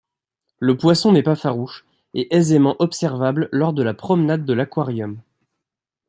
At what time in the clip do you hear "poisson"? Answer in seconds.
0.75-1.11